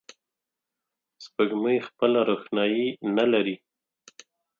[1.23, 3.55] سپوږمۍ خپله روښنایي نه لري